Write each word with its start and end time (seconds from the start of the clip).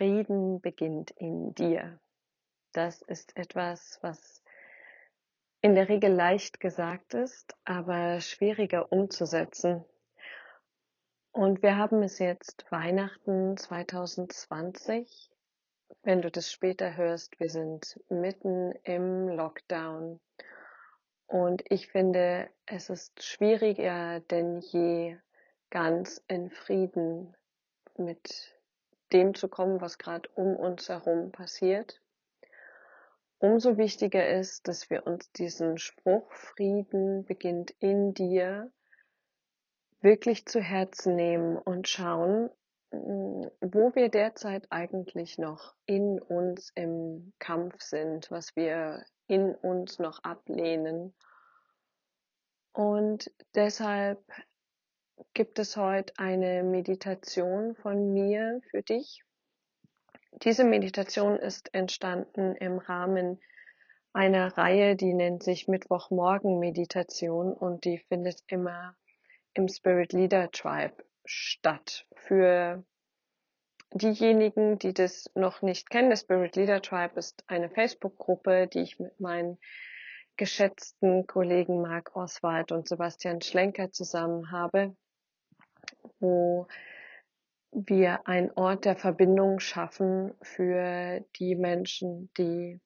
Frieden 0.00 0.62
beginnt 0.62 1.10
in 1.10 1.54
dir. 1.54 2.00
Das 2.72 3.02
ist 3.02 3.36
etwas, 3.36 3.98
was 4.00 4.42
in 5.60 5.74
der 5.74 5.90
Regel 5.90 6.10
leicht 6.10 6.58
gesagt 6.58 7.12
ist, 7.12 7.54
aber 7.66 8.22
schwieriger 8.22 8.90
umzusetzen. 8.92 9.84
Und 11.32 11.62
wir 11.62 11.76
haben 11.76 12.02
es 12.02 12.18
jetzt 12.18 12.64
Weihnachten 12.70 13.58
2020. 13.58 15.30
Wenn 16.02 16.22
du 16.22 16.30
das 16.30 16.50
später 16.50 16.96
hörst, 16.96 17.38
wir 17.38 17.50
sind 17.50 18.00
mitten 18.08 18.72
im 18.84 19.28
Lockdown. 19.28 20.18
Und 21.26 21.62
ich 21.68 21.88
finde, 21.88 22.48
es 22.64 22.88
ist 22.88 23.22
schwieriger 23.22 24.20
denn 24.20 24.60
je, 24.60 25.18
ganz 25.68 26.24
in 26.26 26.48
Frieden 26.48 27.36
mit 27.98 28.56
dem 29.12 29.34
zu 29.34 29.48
kommen, 29.48 29.80
was 29.80 29.98
gerade 29.98 30.28
um 30.34 30.56
uns 30.56 30.88
herum 30.88 31.32
passiert. 31.32 32.00
Umso 33.38 33.78
wichtiger 33.78 34.28
ist, 34.28 34.68
dass 34.68 34.90
wir 34.90 35.06
uns 35.06 35.32
diesen 35.32 35.78
Spruch 35.78 36.30
Frieden 36.32 37.24
beginnt 37.24 37.70
in 37.78 38.12
dir 38.12 38.70
wirklich 40.02 40.46
zu 40.46 40.60
Herzen 40.60 41.16
nehmen 41.16 41.56
und 41.56 41.88
schauen, 41.88 42.50
mm, 42.90 43.46
wo 43.60 43.94
wir 43.94 44.10
derzeit 44.10 44.66
eigentlich 44.70 45.38
noch 45.38 45.74
in 45.86 46.20
uns 46.20 46.70
im 46.74 47.32
Kampf 47.38 47.80
sind, 47.80 48.30
was 48.30 48.56
wir 48.56 49.04
in 49.26 49.54
uns 49.54 49.98
noch 49.98 50.22
ablehnen. 50.22 51.14
Und 52.72 53.30
deshalb 53.54 54.22
gibt 55.34 55.58
es 55.58 55.76
heute 55.76 56.12
eine 56.18 56.62
Meditation 56.62 57.74
von 57.76 58.12
mir 58.12 58.60
für 58.70 58.82
dich. 58.82 59.22
Diese 60.42 60.64
Meditation 60.64 61.36
ist 61.36 61.74
entstanden 61.74 62.54
im 62.56 62.78
Rahmen 62.78 63.40
einer 64.12 64.56
Reihe, 64.56 64.96
die 64.96 65.14
nennt 65.14 65.42
sich 65.42 65.68
Mittwochmorgen 65.68 66.58
Meditation 66.58 67.52
und 67.52 67.84
die 67.84 67.98
findet 67.98 68.42
immer 68.46 68.96
im 69.54 69.68
Spirit 69.68 70.12
Leader 70.12 70.50
Tribe 70.50 71.04
statt. 71.24 72.06
Für 72.16 72.84
diejenigen, 73.92 74.78
die 74.78 74.94
das 74.94 75.30
noch 75.34 75.62
nicht 75.62 75.90
kennen, 75.90 76.10
der 76.10 76.16
Spirit 76.16 76.56
Leader 76.56 76.82
Tribe 76.82 77.18
ist 77.18 77.44
eine 77.46 77.70
Facebook-Gruppe, 77.70 78.68
die 78.68 78.80
ich 78.80 78.98
mit 78.98 79.18
meinen 79.20 79.58
geschätzten 80.36 81.26
Kollegen 81.26 81.82
Marc 81.82 82.16
Oswald 82.16 82.72
und 82.72 82.88
Sebastian 82.88 83.42
Schlenker 83.42 83.92
zusammen 83.92 84.50
habe 84.50 84.96
wo 86.18 86.66
wir 87.72 88.26
einen 88.26 88.50
Ort 88.52 88.84
der 88.84 88.96
Verbindung 88.96 89.60
schaffen 89.60 90.34
für 90.42 91.24
die 91.36 91.54
Menschen, 91.54 92.30
die 92.36 92.80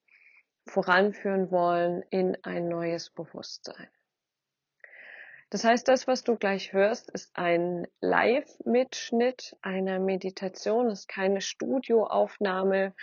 voranführen 0.67 1.51
wollen 1.51 2.03
in 2.09 2.37
ein 2.43 2.67
neues 2.67 3.09
Bewusstsein. 3.09 3.87
Das 5.49 5.63
heißt, 5.63 5.87
das, 5.87 6.07
was 6.07 6.23
du 6.23 6.35
gleich 6.35 6.73
hörst, 6.73 7.09
ist 7.11 7.31
ein 7.35 7.87
Live-Mitschnitt 8.01 9.55
einer 9.61 9.99
Meditation, 9.99 10.89
ist 10.89 11.07
keine 11.07 11.39
Studioaufnahme 11.39 12.93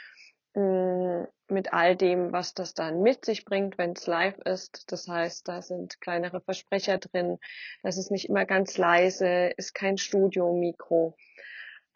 mit 0.54 1.72
all 1.72 1.96
dem, 1.96 2.32
was 2.32 2.54
das 2.54 2.74
dann 2.74 3.02
mit 3.02 3.24
sich 3.24 3.44
bringt, 3.44 3.78
wenn 3.78 3.92
es 3.92 4.06
live 4.06 4.38
ist. 4.44 4.90
Das 4.90 5.08
heißt, 5.08 5.46
da 5.48 5.62
sind 5.62 6.00
kleinere 6.00 6.40
Versprecher 6.40 6.98
drin, 6.98 7.38
das 7.82 7.98
ist 7.98 8.10
nicht 8.10 8.28
immer 8.28 8.44
ganz 8.44 8.76
leise, 8.78 9.52
ist 9.56 9.74
kein 9.74 9.98
Studio-Mikro. 9.98 11.16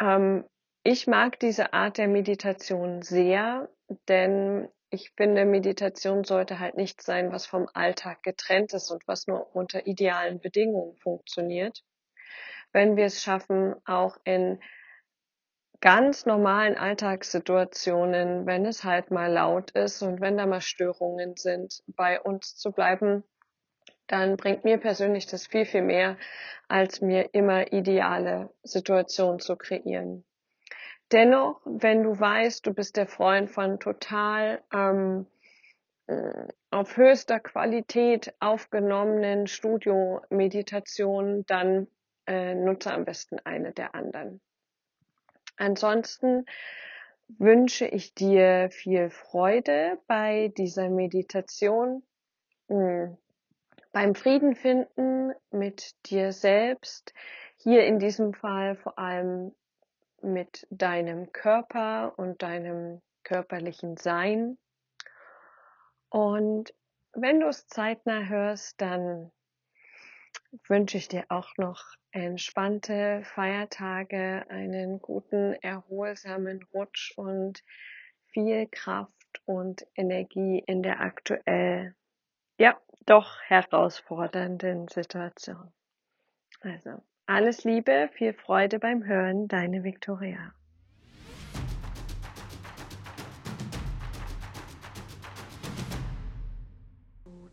Ähm, 0.01 0.45
ich 0.85 1.07
mag 1.07 1.41
diese 1.41 1.73
Art 1.73 1.99
der 1.99 2.09
Meditation 2.09 3.03
sehr, 3.03 3.69
denn 4.09 4.69
ich 4.91 5.11
finde, 5.17 5.45
Meditation 5.45 6.23
sollte 6.23 6.61
halt 6.61 6.77
nicht 6.77 7.03
sein, 7.03 7.33
was 7.33 7.45
vom 7.47 7.69
Alltag 7.75 8.23
getrennt 8.23 8.73
ist 8.73 8.91
und 8.91 9.07
was 9.09 9.27
nur 9.27 9.55
unter 9.55 9.87
idealen 9.87 10.41
Bedingungen 10.41 10.97
funktioniert. 10.97 11.83
Wenn 12.73 12.97
wir 12.97 13.07
es 13.07 13.23
schaffen, 13.23 13.75
auch 13.85 14.17
in 14.25 14.61
ganz 15.81 16.27
normalen 16.27 16.77
Alltagssituationen, 16.77 18.47
wenn 18.47 18.67
es 18.67 18.85
halt 18.85 19.11
mal 19.11 19.33
laut 19.33 19.71
ist 19.73 20.03
und 20.03 20.21
wenn 20.21 20.37
da 20.37 20.47
mal 20.47 20.61
Störungen 20.61 21.37
sind, 21.37 21.83
bei 21.87 22.21
uns 22.21 22.57
zu 22.57 22.73
bleiben, 22.73 23.25
dann 24.07 24.37
bringt 24.37 24.65
mir 24.65 24.79
persönlich 24.79 25.27
das 25.27 25.47
viel, 25.47 25.65
viel 25.65 25.83
mehr, 25.83 26.17
als 26.69 27.01
mir 27.01 27.35
immer 27.35 27.73
ideale 27.73 28.51
Situationen 28.63 29.41
zu 29.41 29.57
kreieren. 29.57 30.25
Dennoch, 31.13 31.61
wenn 31.65 32.03
du 32.03 32.19
weißt, 32.19 32.67
du 32.67 32.75
bist 32.75 32.97
der 32.97 33.07
Freund 33.07 33.51
von 33.51 33.79
total 33.79 34.63
ähm, 34.73 35.27
äh, 36.09 36.49
auf 36.71 36.97
höchster 36.97 37.41
Qualität 37.41 38.35
aufgenommenen 38.41 39.47
Studio-Meditationen, 39.47 41.47
dann 41.47 41.87
äh, 42.27 42.55
nutze 42.55 42.93
am 42.93 43.05
besten 43.05 43.39
eine 43.45 43.73
der 43.73 43.95
anderen. 43.95 44.41
Ansonsten 45.57 46.47
wünsche 47.29 47.87
ich 47.87 48.15
dir 48.15 48.69
viel 48.71 49.11
Freude 49.11 49.99
bei 50.07 50.53
dieser 50.57 50.89
Meditation, 50.91 52.03
hm, 52.69 53.17
beim 53.93 54.15
Frieden 54.15 54.55
finden 54.55 55.33
mit 55.51 55.95
dir 56.07 56.33
selbst, 56.33 57.15
hier 57.57 57.87
in 57.87 57.99
diesem 57.99 58.35
Fall 58.35 58.77
vor 58.77 58.99
allem 58.99 59.55
mit 60.21 60.67
deinem 60.71 61.33
Körper 61.33 62.13
und 62.19 62.43
deinem 62.43 63.01
körperlichen 63.23 63.97
Sein. 63.97 64.59
Und 66.11 66.75
wenn 67.13 67.41
du 67.41 67.49
es 67.49 67.67
zeitnah 67.67 68.27
hörst, 68.27 68.81
dann 68.81 69.33
wünsche 70.69 70.97
ich 70.99 71.09
dir 71.09 71.25
auch 71.29 71.57
noch 71.57 71.83
entspannte 72.11 73.23
Feiertage, 73.25 74.45
einen 74.49 75.01
guten, 75.01 75.55
erholsamen 75.55 76.63
Rutsch 76.73 77.13
und 77.17 77.63
viel 78.33 78.67
Kraft 78.69 79.13
und 79.45 79.87
Energie 79.95 80.63
in 80.67 80.83
der 80.83 81.01
aktuell, 81.01 81.95
ja, 82.59 82.81
doch 83.05 83.41
herausfordernden 83.43 84.89
Situation. 84.89 85.73
Also, 86.61 87.03
alles 87.27 87.65
Liebe, 87.65 88.09
viel 88.15 88.33
Freude 88.33 88.79
beim 88.79 89.05
Hören, 89.05 89.49
deine 89.49 89.85
Victoria. 89.85 90.55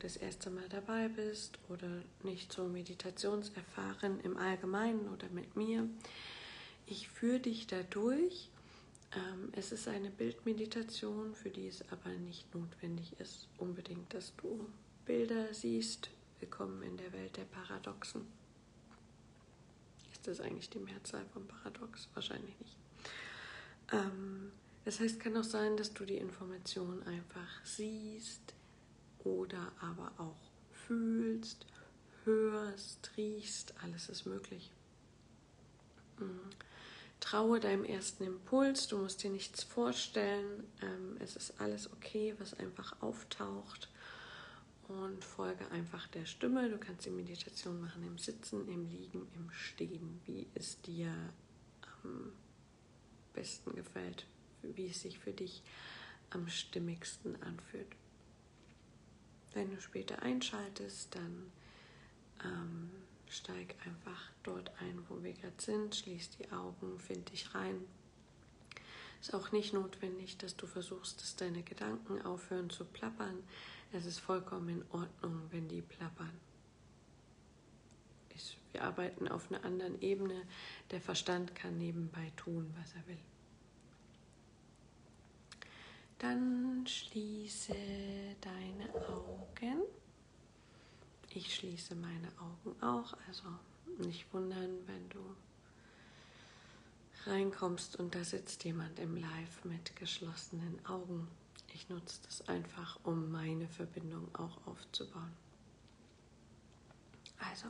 Das 0.03 0.18
erste 0.18 0.50
Mal 0.50 0.68
dabei 0.68 1.08
bist 1.08 1.58
oder 1.69 1.88
nicht 2.24 2.52
so 2.52 2.68
meditationserfahren 2.68 4.19
im 4.19 4.36
Allgemeinen 4.36 5.08
oder 5.08 5.30
mit 5.30 5.56
mir. 5.56 5.88
Ich 6.86 7.08
führe 7.08 7.40
dich 7.40 7.68
da 7.68 7.81
durch. 7.84 8.50
Ähm, 9.16 9.50
es 9.53 9.72
ist 9.72 9.88
eine 9.88 10.09
Bildmeditation, 10.09 11.34
für 11.34 11.50
die 11.50 11.68
es 11.68 11.90
aber 11.90 12.09
nicht 12.09 12.53
notwendig 12.53 13.18
ist, 13.19 13.47
unbedingt, 13.58 14.14
dass 14.14 14.36
du 14.36 14.68
Bilder 15.06 15.53
siehst. 15.53 16.09
Willkommen 16.41 16.84
in 16.84 16.97
der 16.97 17.14
Welt 17.14 17.38
der 17.38 17.46
Paradoxen. 17.46 18.28
Ist 20.12 20.28
das 20.28 20.41
eigentlich 20.41 20.70
die 20.70 20.80
Mehrzahl 20.80 21.25
von 21.31 21.47
Paradox? 21.47 22.09
Wahrscheinlich 22.14 22.59
nicht. 22.59 22.75
Ähm, 23.94 24.52
das 24.84 25.00
heißt, 25.00 25.22
kann 25.22 25.38
auch 25.38 25.46
sein, 25.46 25.78
dass 25.78 25.94
du 25.94 26.03
die 26.03 26.18
Information 26.18 27.02
einfach 27.03 27.64
siehst, 27.64 28.53
oder 29.23 29.72
aber 29.79 30.11
auch 30.17 30.51
fühlst, 30.72 31.66
hörst, 32.25 33.11
riechst, 33.17 33.73
alles 33.84 34.09
ist 34.09 34.25
möglich. 34.25 34.72
Mhm. 36.19 36.50
Traue 37.19 37.59
deinem 37.59 37.85
ersten 37.85 38.25
Impuls, 38.25 38.87
du 38.87 38.97
musst 38.97 39.23
dir 39.23 39.29
nichts 39.29 39.64
vorstellen, 39.64 40.66
ähm, 40.81 41.16
es 41.20 41.37
ist 41.37 41.61
alles 41.61 41.91
okay, 41.93 42.35
was 42.37 42.53
einfach 42.55 43.02
auftaucht 43.02 43.90
und 44.90 45.23
folge 45.23 45.70
einfach 45.72 46.08
der 46.08 46.25
Stimme. 46.25 46.70
Du 46.70 46.78
kannst 46.78 47.05
die 47.05 47.11
Meditation 47.11 47.79
machen 47.79 48.05
im 48.05 48.17
Sitzen, 48.17 48.67
im 48.67 48.90
Liegen, 48.90 49.28
im 49.35 49.49
Stehen, 49.52 50.20
wie 50.25 50.47
es 50.53 50.81
dir 50.81 51.14
am 52.03 52.34
besten 53.34 53.73
gefällt, 53.73 54.25
wie 54.61 54.87
es 54.87 55.02
sich 55.02 55.17
für 55.17 55.31
dich 55.31 55.64
am 56.29 56.49
stimmigsten 56.49 57.41
anfühlt. 57.41 57.96
Wenn 59.53 59.70
du 59.70 59.79
später 59.79 60.22
einschaltest, 60.22 61.16
dann 61.16 61.52
ähm, 62.44 62.90
steig 63.29 63.76
einfach 63.85 64.32
dort 64.44 64.72
ein, 64.79 65.03
wo 65.09 65.23
wir 65.23 65.34
gerade 65.34 65.53
sind, 65.58 65.96
schließ 65.96 66.32
die 66.38 66.52
Augen, 66.52 67.00
find 67.00 67.32
dich 67.32 67.53
rein. 67.53 67.85
Ist 69.22 69.34
auch 69.34 69.52
nicht 69.52 69.73
notwendig, 69.73 70.38
dass 70.38 70.55
du 70.55 70.67
versuchst, 70.67 71.22
dass 71.22 71.35
deine 71.35 71.64
Gedanken 71.64 72.22
aufhören 72.23 72.70
zu 72.70 72.84
plappern. 72.84 73.44
Es 73.94 74.05
ist 74.05 74.20
vollkommen 74.20 74.70
in 74.70 74.85
Ordnung, 74.91 75.41
wenn 75.52 75.67
die 75.67 75.82
plappern. 75.82 76.34
Ich, 78.35 78.58
wir 78.72 78.84
arbeiten 78.84 79.28
auf 79.28 79.52
einer 79.52 79.64
anderen 79.64 80.02
Ebene. 80.02 80.41
Der 80.91 80.99
Verstand 80.99 81.56
kann 81.56 81.78
nebenbei 81.78 82.34
tun, 82.35 82.73
was 82.78 82.94
er 82.96 83.08
will. 83.08 83.33
Dann 86.23 86.87
schließe 86.87 87.75
deine 88.40 88.96
Augen. 89.09 89.81
Ich 91.31 91.53
schließe 91.53 91.96
meine 91.96 92.29
Augen 92.40 92.81
auch, 92.81 93.14
also 93.28 93.43
nicht 93.97 94.34
wundern, 94.34 94.87
wenn 94.87 95.09
du 95.09 95.20
reinkommst 97.25 97.97
und 97.97 98.16
da 98.16 98.23
sitzt 98.23 98.64
jemand 98.64 98.99
im 98.99 99.17
Live 99.17 99.66
mit 99.66 99.97
geschlossenen 99.97 100.79
Augen. 100.85 101.28
Ich 101.73 101.90
nutze 101.90 102.22
das 102.23 102.47
einfach, 102.47 103.02
um 103.03 103.29
meine 103.29 103.67
Verbindung 103.67 104.34
auch 104.34 104.66
aufzubauen. 104.66 105.34
Also, 107.37 107.67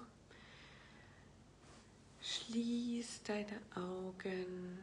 schließ 2.21 3.23
deine 3.23 3.59
Augen 3.73 4.77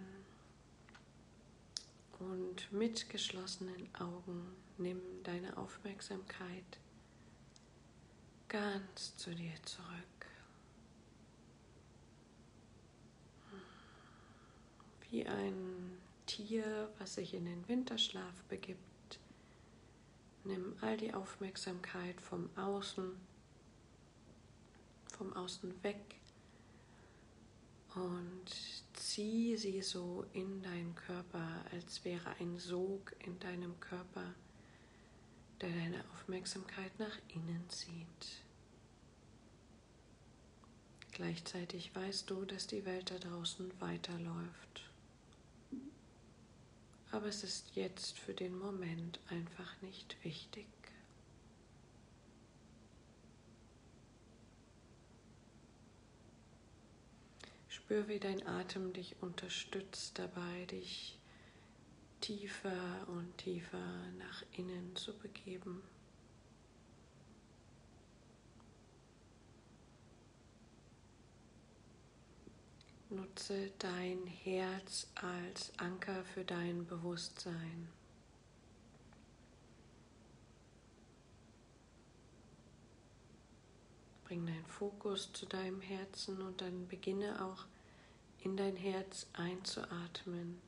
und 2.20 2.70
mit 2.72 3.10
geschlossenen 3.10 3.88
Augen 3.94 4.54
nimm 4.78 5.00
deine 5.24 5.56
Aufmerksamkeit 5.56 6.78
ganz 8.48 9.16
zu 9.16 9.34
dir 9.34 9.54
zurück. 9.64 9.86
Wie 15.10 15.26
ein 15.26 15.98
Tier, 16.26 16.88
was 16.98 17.14
sich 17.14 17.34
in 17.34 17.44
den 17.44 17.66
Winterschlaf 17.66 18.44
begibt, 18.44 18.90
Nimm 20.44 20.74
all 20.80 20.96
die 20.96 21.12
Aufmerksamkeit 21.12 22.18
vom 22.20 22.48
Außen, 22.56 23.12
vom 25.12 25.32
Außen 25.34 25.82
weg 25.82 26.19
und 27.94 28.44
zieh 28.94 29.56
sie 29.56 29.82
so 29.82 30.24
in 30.32 30.62
deinen 30.62 30.94
Körper, 30.94 31.64
als 31.72 32.04
wäre 32.04 32.36
ein 32.38 32.58
Sog 32.58 33.14
in 33.24 33.38
deinem 33.40 33.78
Körper, 33.80 34.34
der 35.60 35.70
deine 35.70 36.04
Aufmerksamkeit 36.12 36.98
nach 36.98 37.18
innen 37.28 37.68
zieht. 37.68 38.42
Gleichzeitig 41.12 41.94
weißt 41.94 42.30
du, 42.30 42.44
dass 42.44 42.66
die 42.66 42.84
Welt 42.84 43.10
da 43.10 43.18
draußen 43.18 43.70
weiterläuft. 43.80 44.90
Aber 47.10 47.26
es 47.26 47.42
ist 47.42 47.74
jetzt 47.74 48.18
für 48.18 48.32
den 48.32 48.56
Moment 48.56 49.18
einfach 49.28 49.82
nicht 49.82 50.16
wichtig. 50.22 50.66
Spür, 57.90 58.06
wie 58.06 58.20
dein 58.20 58.46
Atem 58.46 58.92
dich 58.92 59.16
unterstützt 59.20 60.16
dabei, 60.16 60.64
dich 60.66 61.18
tiefer 62.20 63.08
und 63.08 63.36
tiefer 63.36 64.12
nach 64.16 64.44
innen 64.52 64.94
zu 64.94 65.12
begeben. 65.18 65.82
Nutze 73.08 73.72
dein 73.80 74.24
Herz 74.24 75.08
als 75.16 75.76
Anker 75.80 76.22
für 76.26 76.44
dein 76.44 76.86
Bewusstsein. 76.86 77.88
Bring 84.26 84.46
deinen 84.46 84.66
Fokus 84.66 85.32
zu 85.32 85.44
deinem 85.44 85.80
Herzen 85.80 86.40
und 86.40 86.60
dann 86.60 86.86
beginne 86.86 87.44
auch 87.44 87.66
in 88.42 88.56
dein 88.56 88.76
Herz 88.76 89.26
einzuatmen 89.34 90.60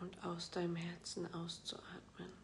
und 0.00 0.24
aus 0.24 0.50
deinem 0.50 0.76
Herzen 0.76 1.32
auszuatmen. 1.32 2.42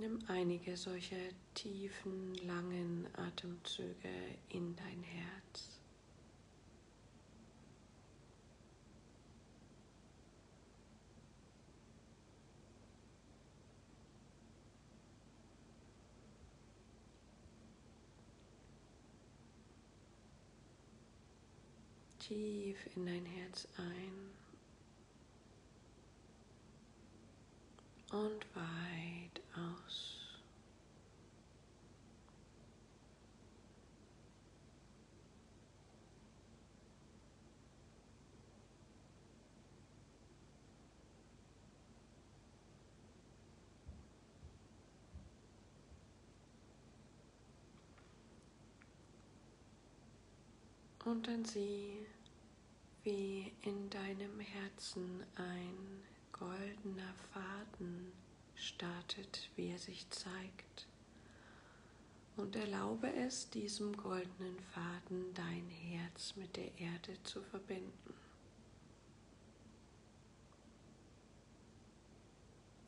Nimm 0.00 0.18
einige 0.28 0.78
solcher 0.78 1.16
tiefen, 1.54 2.34
langen 2.46 3.06
Atemzüge 3.18 4.08
in 4.48 4.74
dein 4.74 5.02
Herz. 5.02 5.19
Tief 22.20 22.76
in 22.94 23.06
dein 23.06 23.24
Herz 23.24 23.66
ein 23.78 24.30
und 28.12 28.46
weit 28.54 29.40
aus. 29.56 30.20
Und 51.06 51.26
dann 51.26 51.44
sieh, 51.44 52.06
wie 53.02 53.52
in 53.62 53.88
deinem 53.88 54.40
Herzen 54.40 55.24
ein 55.36 56.02
goldener 56.32 57.14
Faden 57.32 58.12
startet, 58.54 59.50
wie 59.56 59.68
er 59.68 59.78
sich 59.78 60.08
zeigt. 60.10 60.86
Und 62.36 62.56
erlaube 62.56 63.12
es, 63.12 63.50
diesem 63.50 63.96
goldenen 63.96 64.58
Faden 64.74 65.34
dein 65.34 65.68
Herz 65.68 66.36
mit 66.36 66.56
der 66.56 66.78
Erde 66.78 67.22
zu 67.22 67.42
verbinden. 67.42 68.14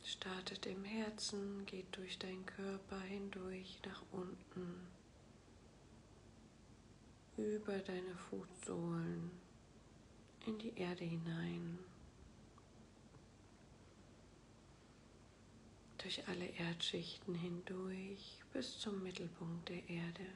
Startet 0.05 0.67
im 0.67 0.85
Herzen, 0.85 1.64
geht 1.66 1.97
durch 1.97 2.19
deinen 2.19 2.47
Körper 2.47 3.00
hindurch 3.00 3.81
nach 3.85 4.02
unten, 4.12 4.87
über 7.37 7.78
deine 7.78 8.14
Fußsohlen, 8.31 9.41
in 10.46 10.58
die 10.58 10.76
Erde 10.76 11.04
hinein. 11.04 11.78
durch 16.02 16.26
alle 16.28 16.46
Erdschichten 16.46 17.34
hindurch 17.34 18.40
bis 18.52 18.78
zum 18.78 19.02
Mittelpunkt 19.02 19.68
der 19.68 19.88
Erde. 19.88 20.26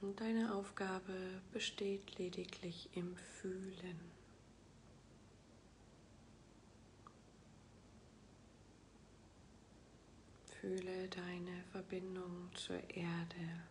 Und 0.00 0.20
deine 0.20 0.54
Aufgabe 0.54 1.42
besteht 1.52 2.16
lediglich 2.18 2.88
im 2.94 3.16
Fühlen. 3.16 4.00
Fühle 10.60 11.08
deine 11.08 11.64
Verbindung 11.72 12.50
zur 12.54 12.78
Erde. 12.90 13.69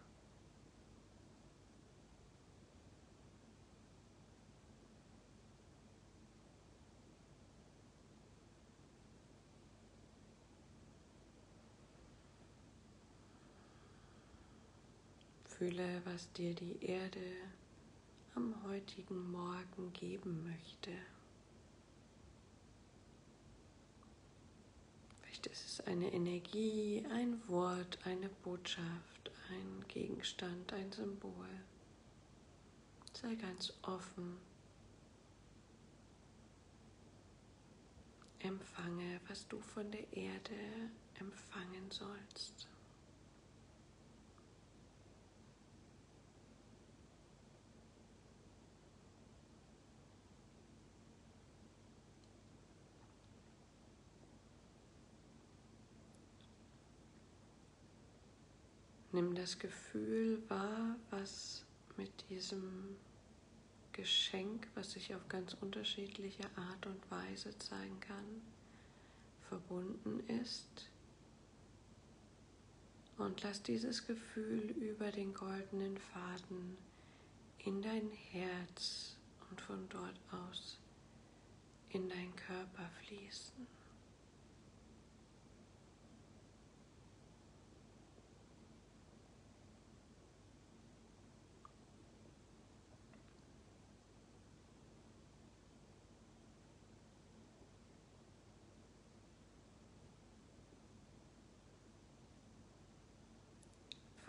Fühle, 15.59 16.01
was 16.05 16.31
dir 16.31 16.55
die 16.55 16.81
Erde 16.85 17.35
am 18.33 18.55
heutigen 18.63 19.29
Morgen 19.29 19.91
geben 19.91 20.41
möchte. 20.49 20.89
Vielleicht 25.19 25.47
ist 25.47 25.65
es 25.65 25.81
eine 25.81 26.13
Energie, 26.13 27.05
ein 27.11 27.45
Wort, 27.49 27.99
eine 28.05 28.29
Botschaft, 28.29 29.31
ein 29.49 29.85
Gegenstand, 29.89 30.71
ein 30.71 30.93
Symbol. 30.93 31.49
Sei 33.11 33.35
ganz 33.35 33.73
offen. 33.81 34.37
Empfange, 38.39 39.19
was 39.27 39.45
du 39.49 39.59
von 39.59 39.91
der 39.91 40.09
Erde 40.13 40.55
empfangen 41.19 41.91
sollst. 41.91 42.69
Nimm 59.19 59.35
das 59.35 59.59
Gefühl 59.59 60.41
wahr, 60.47 60.95
was 61.09 61.65
mit 61.97 62.09
diesem 62.29 62.95
Geschenk, 63.91 64.69
was 64.75 64.91
sich 64.93 65.13
auf 65.13 65.27
ganz 65.27 65.57
unterschiedliche 65.59 66.45
Art 66.55 66.85
und 66.85 67.11
Weise 67.11 67.49
zeigen 67.57 67.99
kann, 67.99 68.41
verbunden 69.49 70.21
ist. 70.41 70.89
Und 73.17 73.43
lass 73.43 73.61
dieses 73.61 74.07
Gefühl 74.07 74.73
über 74.79 75.11
den 75.11 75.33
goldenen 75.33 75.97
Faden 75.97 76.77
in 77.65 77.81
dein 77.81 78.09
Herz 78.31 79.17
und 79.49 79.59
von 79.59 79.89
dort 79.89 80.17
aus 80.31 80.79
in 81.89 82.07
deinen 82.07 82.37
Körper 82.37 82.89
fließen. 83.03 83.67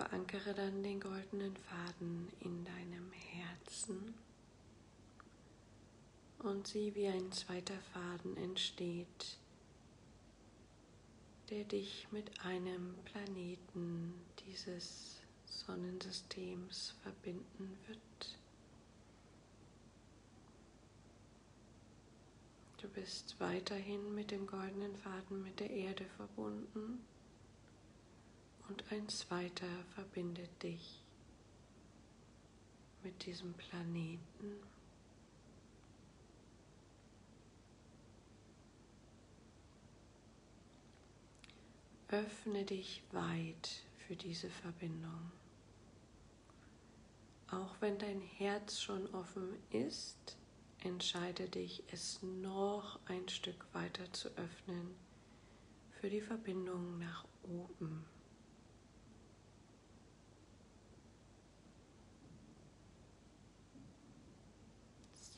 Verankere 0.00 0.54
dann 0.54 0.83
den 0.83 0.99
goldenen 0.99 1.54
Faden 1.59 2.33
in 2.40 2.64
deinem 2.64 3.12
Herzen 3.12 4.14
und 6.38 6.66
sieh, 6.66 6.95
wie 6.95 7.07
ein 7.07 7.30
zweiter 7.33 7.78
Faden 7.92 8.35
entsteht, 8.38 9.37
der 11.50 11.64
dich 11.64 12.09
mit 12.12 12.30
einem 12.47 12.95
Planeten 13.04 14.14
dieses 14.47 15.21
Sonnensystems 15.45 16.95
verbinden 17.02 17.76
wird. 17.87 18.38
Du 22.78 22.88
bist 22.88 23.38
weiterhin 23.38 24.14
mit 24.14 24.30
dem 24.30 24.47
goldenen 24.47 24.97
Faden 24.97 25.42
mit 25.42 25.61
der 25.61 25.69
Erde 25.69 26.07
verbunden 26.16 27.04
und 28.71 28.85
ein 28.93 29.09
zweiter 29.09 29.67
verbindet 29.97 30.62
dich 30.62 31.03
mit 33.03 33.27
diesem 33.27 33.53
Planeten. 33.55 34.21
Öffne 42.09 42.65
dich 42.65 43.03
weit 43.11 43.83
für 44.07 44.15
diese 44.15 44.49
Verbindung. 44.49 45.33
Auch 47.50 47.75
wenn 47.81 47.99
dein 47.99 48.21
Herz 48.21 48.81
schon 48.81 49.12
offen 49.12 49.57
ist, 49.71 50.37
entscheide 50.85 51.49
dich, 51.49 51.83
es 51.91 52.23
noch 52.23 53.00
ein 53.07 53.29
Stück 53.29 53.67
weiter 53.73 54.12
zu 54.12 54.29
öffnen 54.37 54.95
für 56.00 56.09
die 56.09 56.21
Verbindung 56.21 57.00
nach 57.00 57.25
oben. 57.43 58.05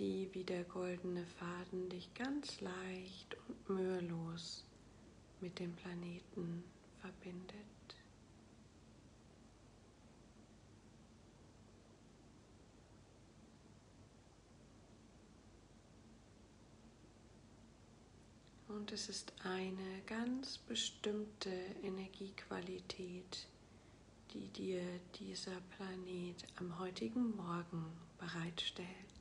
Sieh, 0.02 0.28
wie 0.32 0.42
der 0.42 0.64
goldene 0.64 1.24
Faden 1.24 1.88
dich 1.88 2.12
ganz 2.14 2.60
leicht 2.60 3.36
und 3.46 3.68
mühelos 3.68 4.64
mit 5.40 5.60
dem 5.60 5.72
Planeten 5.76 6.64
verbindet. 7.00 7.54
Und 18.66 18.90
es 18.90 19.08
ist 19.08 19.32
eine 19.44 20.02
ganz 20.06 20.58
bestimmte 20.58 21.54
Energiequalität, 21.84 23.46
die 24.34 24.48
dir 24.48 24.82
dieser 25.20 25.60
Planet 25.76 26.42
am 26.56 26.76
heutigen 26.80 27.36
Morgen 27.36 27.84
bereitstellt. 28.18 29.11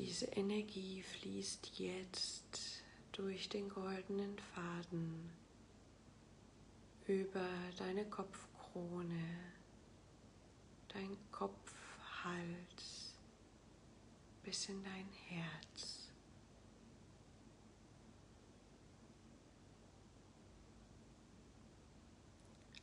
Diese 0.00 0.24
Energie 0.28 1.02
fließt 1.02 1.78
jetzt 1.78 2.82
durch 3.12 3.50
den 3.50 3.68
goldenen 3.68 4.38
Faden 4.54 5.30
über 7.06 7.46
deine 7.76 8.06
Kopfkrone, 8.06 9.52
dein 10.88 11.18
Kopfhals 11.30 13.14
bis 14.42 14.70
in 14.70 14.82
dein 14.82 15.08
Herz. 15.28 16.08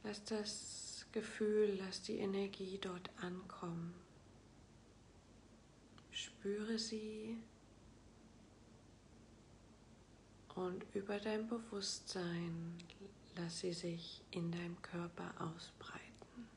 Lass 0.03 0.23
das 0.23 1.07
Gefühl, 1.11 1.79
lass 1.83 2.03
die 2.03 2.19
Energie 2.19 2.77
dort 2.79 3.09
ankommen. 3.19 4.06
Spüre 6.17 6.79
sie 6.79 7.37
und 10.55 10.83
über 10.95 11.19
dein 11.19 11.47
Bewusstsein 11.47 12.75
lass 13.35 13.59
sie 13.59 13.71
sich 13.71 14.23
in 14.31 14.51
deinem 14.51 14.81
Körper 14.81 15.31
ausbreiten. 15.37 16.49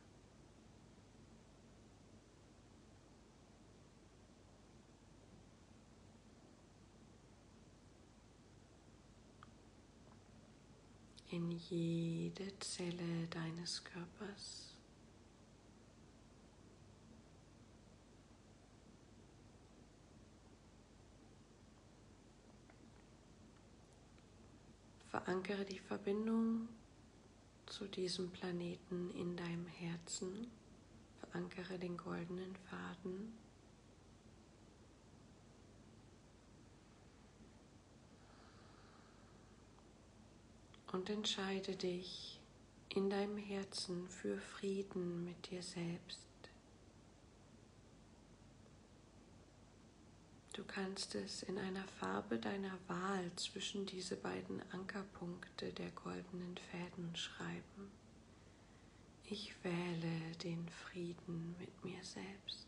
In 11.29 11.51
jede 11.51 12.59
Zelle 12.61 13.27
deines 13.29 13.85
Körpers. 13.85 14.70
Verankere 25.11 25.65
die 25.65 25.81
Verbindung 25.81 26.69
zu 27.67 27.89
diesem 27.89 28.31
Planeten 28.31 29.11
in 29.11 29.37
deinem 29.37 29.67
Herzen. 29.67 30.47
Verankere 31.19 31.81
den 31.81 31.97
goldenen 31.97 32.55
Faden. 32.55 33.33
Und 40.93 41.11
entscheide 41.11 41.75
dich 41.75 42.41
in 42.89 43.11
deinem 43.11 43.37
Herzen 43.37 44.09
für 44.09 44.39
Frieden 44.39 45.25
mit 45.25 45.51
dir 45.51 45.63
selbst. 45.63 46.30
Du 50.53 50.65
kannst 50.65 51.15
es 51.15 51.45
in 51.45 51.59
einer 51.59 51.85
Farbe 52.01 52.39
deiner 52.39 52.77
Wahl 52.89 53.31
zwischen 53.37 53.87
diese 53.87 54.17
beiden 54.17 54.61
Ankerpunkte 54.73 55.73
der 55.73 55.91
goldenen 55.93 56.57
Fäden 56.71 57.15
schreiben. 57.15 57.91
Ich 59.25 59.55
wähle 59.63 60.37
den 60.43 60.69
Frieden 60.69 61.55
mit 61.61 61.85
mir 61.85 62.03
selbst. 62.03 62.67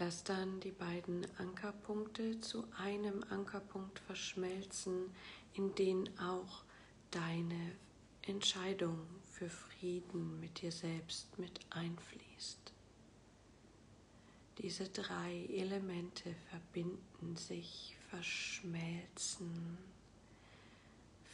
Lass 0.00 0.24
dann 0.24 0.58
die 0.60 0.72
beiden 0.72 1.26
Ankerpunkte 1.38 2.40
zu 2.40 2.64
einem 2.76 3.22
Ankerpunkt 3.30 4.00
verschmelzen, 4.00 5.14
in 5.52 5.74
den 5.76 6.08
auch 6.18 6.64
deine 7.10 7.72
Entscheidung 8.22 8.98
für 9.24 9.48
Frieden 9.48 10.40
mit 10.40 10.60
dir 10.60 10.72
selbst 10.72 11.38
mit 11.38 11.60
einfließt. 11.70 12.72
Diese 14.58 14.88
drei 14.90 15.46
Elemente 15.46 16.34
verbinden 16.50 17.36
sich, 17.36 17.96
verschmelzen, 18.10 19.78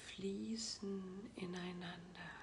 fließen 0.07 1.31
ineinander. 1.37 2.36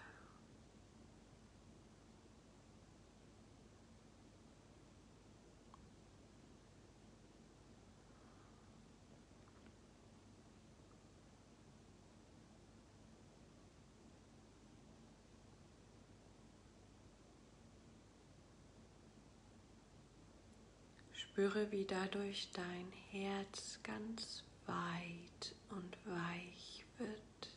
Spüre, 21.23 21.71
wie 21.71 21.85
dadurch 21.85 22.49
dein 22.51 22.91
Herz 23.09 23.79
ganz 23.81 24.43
weit 24.67 25.55
und 25.69 25.97
weich 26.05 26.85
wird. 26.97 27.49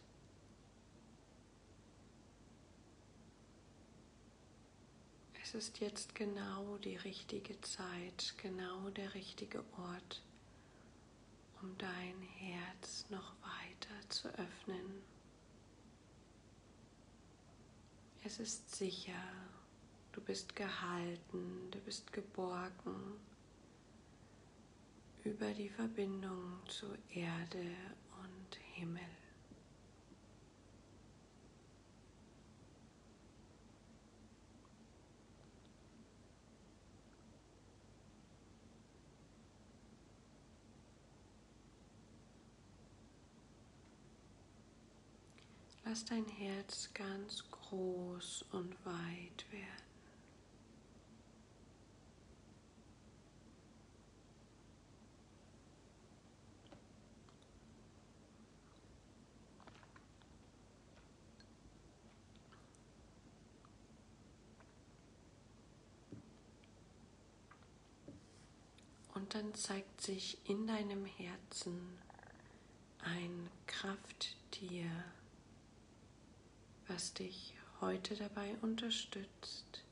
Es 5.43 5.55
ist 5.55 5.81
jetzt 5.81 6.15
genau 6.15 6.79
die 6.79 6.97
richtige 6.97 7.61
Zeit, 7.61 8.35
genau 8.41 8.89
der 8.91 9.13
richtige 9.15 9.65
Ort, 9.77 10.23
um 11.61 11.77
dein 11.77 12.23
Herz 12.39 13.05
noch 13.11 13.35
weiter 13.43 14.09
zu 14.09 14.29
öffnen. 14.29 15.03
Es 18.25 18.39
ist 18.39 18.75
sicher, 18.75 19.23
du 20.13 20.21
bist 20.21 20.55
gehalten, 20.57 21.71
du 21.73 21.79
bist 21.81 22.13
geborgen 22.13 23.26
über 25.27 25.53
die 25.53 25.69
Verbindung 25.69 26.61
zu 26.69 26.87
Erde 27.11 27.67
und 28.23 28.57
Himmel. 28.75 29.03
Lass 45.85 46.05
dein 46.05 46.27
Herz 46.27 46.91
ganz 46.95 47.45
groß 47.51 48.45
und 48.53 48.73
weit 48.85 49.45
werden. 49.51 49.87
Und 69.17 69.26
dann 69.37 69.55
zeigt 69.55 70.01
sich 70.01 70.39
in 70.45 70.67
deinem 70.67 71.05
Herzen 71.05 71.79
ein 73.01 73.51
Krafttier, 73.67 74.91
was 76.89 77.13
dich 77.13 77.53
heute 77.83 78.17
dabei 78.17 78.57
unterstützt, 78.63 79.85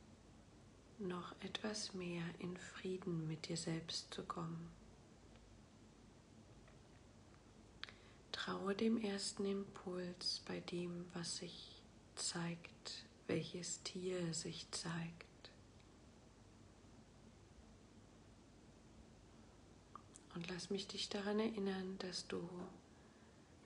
noch 0.98 1.34
etwas 1.42 1.92
mehr 1.92 2.24
in 2.38 2.56
Frieden 2.56 3.28
mit 3.28 3.46
dir 3.48 3.58
selbst 3.58 4.14
zu 4.14 4.22
kommen. 4.22 4.70
Traue 8.32 8.74
dem 8.74 8.96
ersten 8.96 9.44
Impuls 9.44 10.40
bei 10.46 10.60
dem, 10.60 11.04
was 11.12 11.36
sich 11.36 11.82
zeigt, 12.16 13.04
welches 13.26 13.82
Tier 13.82 14.32
sich 14.32 14.70
zeigt. 14.70 15.33
Und 20.34 20.48
lass 20.48 20.70
mich 20.70 20.88
dich 20.88 21.08
daran 21.08 21.38
erinnern, 21.38 21.96
dass 21.98 22.26
du 22.26 22.48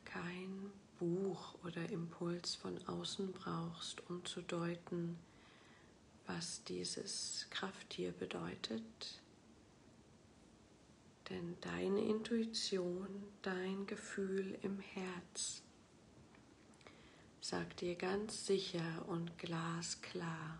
kein 0.04 0.70
Buch 0.98 1.54
oder 1.64 1.88
Impuls 1.90 2.54
von 2.54 2.76
außen 2.86 3.32
brauchst, 3.32 4.08
um 4.10 4.24
zu 4.24 4.42
deuten, 4.42 5.18
was 6.26 6.62
dieses 6.64 7.46
Krafttier 7.50 8.12
bedeutet. 8.12 9.22
Denn 11.30 11.56
deine 11.60 12.00
Intuition, 12.00 13.06
dein 13.42 13.86
Gefühl 13.86 14.58
im 14.62 14.80
Herz 14.80 15.62
sagt 17.40 17.80
dir 17.80 17.94
ganz 17.94 18.46
sicher 18.46 19.04
und 19.06 19.38
glasklar, 19.38 20.58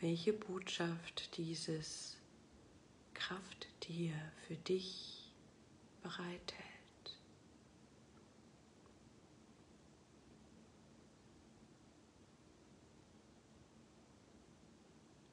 welche 0.00 0.32
Botschaft 0.32 1.36
dieses 1.36 2.16
Krafttier 3.14 4.14
für 4.46 4.56
dich 4.56 5.32
bereithält. 6.02 6.64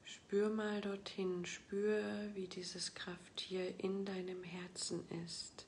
Spür 0.04 0.48
mal 0.48 0.80
dorthin, 0.80 1.44
spür, 1.44 2.02
wie 2.34 2.48
dieses 2.48 2.94
Krafttier 2.94 3.78
in 3.78 4.06
deinem 4.06 4.42
Herzen 4.42 5.06
ist, 5.26 5.66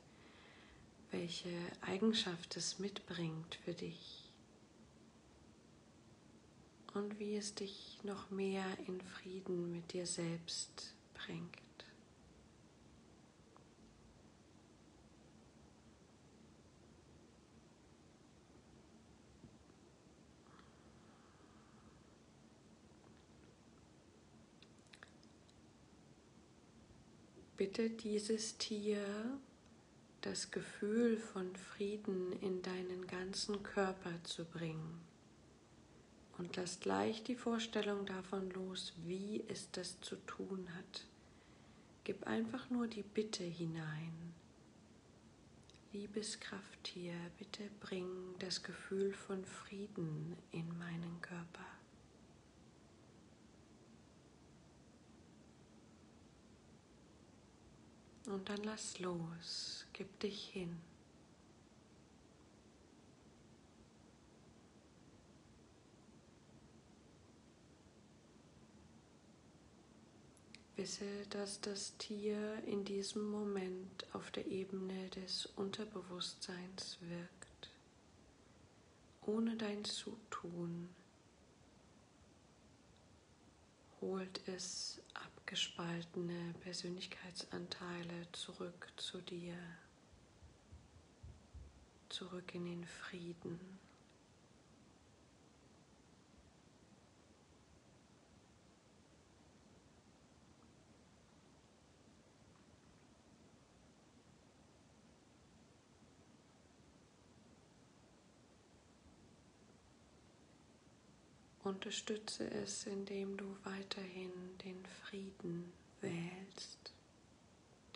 welche 1.10 1.54
Eigenschaft 1.82 2.56
es 2.56 2.78
mitbringt 2.78 3.56
für 3.56 3.74
dich 3.74 4.24
und 6.94 7.18
wie 7.18 7.36
es 7.36 7.54
dich 7.54 7.98
noch 8.04 8.30
mehr 8.30 8.64
in 8.86 9.00
Frieden 9.00 9.70
mit 9.70 9.92
dir 9.92 10.06
selbst 10.06 10.94
bringt. 11.12 11.63
Bitte 27.56 27.88
dieses 27.88 28.58
Tier 28.58 29.38
das 30.22 30.50
Gefühl 30.50 31.16
von 31.16 31.54
Frieden 31.54 32.32
in 32.40 32.62
deinen 32.62 33.06
ganzen 33.06 33.62
Körper 33.62 34.10
zu 34.24 34.44
bringen. 34.44 35.00
Und 36.36 36.56
lass 36.56 36.80
gleich 36.80 37.22
die 37.22 37.36
Vorstellung 37.36 38.06
davon 38.06 38.50
los, 38.50 38.92
wie 39.04 39.44
es 39.46 39.70
das 39.70 40.00
zu 40.00 40.16
tun 40.26 40.66
hat. 40.76 41.06
Gib 42.02 42.26
einfach 42.26 42.70
nur 42.70 42.88
die 42.88 43.04
Bitte 43.04 43.44
hinein. 43.44 44.34
Liebes 45.92 46.40
Krafttier, 46.40 47.14
bitte 47.38 47.70
bring 47.78 48.08
das 48.40 48.64
Gefühl 48.64 49.12
von 49.12 49.44
Frieden 49.44 50.36
in 50.50 50.76
meinen 50.76 51.20
Körper. 51.20 51.73
Und 58.26 58.48
dann 58.48 58.64
lass 58.64 58.98
los, 59.00 59.86
gib 59.92 60.18
dich 60.20 60.48
hin. 60.48 60.80
Wisse, 70.76 71.26
dass 71.30 71.60
das 71.60 71.96
Tier 71.98 72.62
in 72.66 72.84
diesem 72.84 73.30
Moment 73.30 74.06
auf 74.12 74.30
der 74.32 74.46
Ebene 74.46 75.08
des 75.10 75.46
Unterbewusstseins 75.54 76.98
wirkt, 77.00 77.70
ohne 79.22 79.56
dein 79.56 79.84
Zutun 79.84 80.88
holt 84.04 84.46
es 84.48 85.00
abgespaltene 85.14 86.52
Persönlichkeitsanteile 86.60 88.30
zurück 88.32 88.92
zu 88.96 89.22
dir, 89.22 89.56
zurück 92.10 92.54
in 92.54 92.66
den 92.66 92.84
Frieden. 92.84 93.58
Unterstütze 111.64 112.50
es, 112.50 112.86
indem 112.86 113.38
du 113.38 113.56
weiterhin 113.64 114.30
den 114.62 114.84
Frieden 115.02 115.72
wählst, 116.02 116.92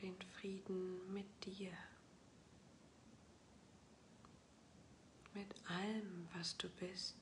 den 0.00 0.16
Frieden 0.40 1.12
mit 1.12 1.26
dir, 1.44 1.72
mit 5.34 5.54
allem, 5.66 6.26
was 6.34 6.56
du 6.56 6.68
bist. 6.80 7.14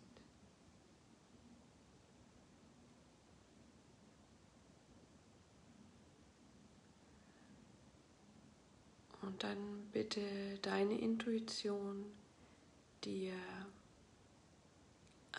Und 9.23 9.43
dann 9.43 9.89
bitte 9.91 10.21
deine 10.63 10.97
Intuition 10.97 12.05
dir 13.03 13.35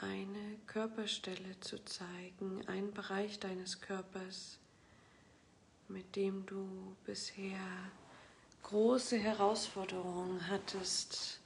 eine 0.01 0.57
Körperstelle 0.67 1.59
zu 1.59 1.83
zeigen, 1.85 2.65
einen 2.67 2.93
Bereich 2.93 3.39
deines 3.39 3.81
Körpers, 3.81 4.59
mit 5.87 6.15
dem 6.15 6.45
du 6.45 6.95
bisher 7.05 7.59
große 8.63 9.17
Herausforderungen 9.17 10.47
hattest, 10.49 11.39